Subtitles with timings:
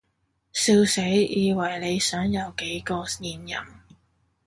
[0.51, 3.63] 笑死，以為你想有幾個現任